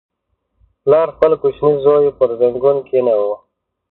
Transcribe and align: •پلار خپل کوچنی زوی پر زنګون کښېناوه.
•پلار 0.83 1.07
خپل 1.15 1.31
کوچنی 1.41 1.73
زوی 1.83 2.09
پر 2.17 2.29
زنګون 2.39 2.77
کښېناوه. 2.87 3.35